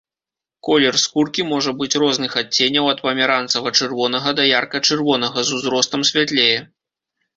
Колер 0.67 0.95
скуркі 1.01 1.41
можа 1.49 1.73
быць 1.81 1.99
розных 2.03 2.37
адценняў 2.43 2.85
ад 2.93 3.03
памяранцава-чырвонага 3.09 4.29
да 4.41 4.49
ярка-чырвонага, 4.59 5.39
з 5.51 5.57
узростам 5.59 6.01
святлее. 6.13 6.53